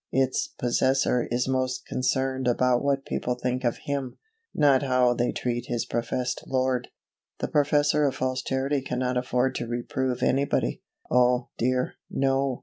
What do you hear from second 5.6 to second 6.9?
his professed Lord.